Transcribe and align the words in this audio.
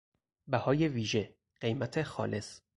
بهای 0.47 0.87
ویژه، 0.87 1.35
قیمت 1.61 2.03
خالص 2.03 2.61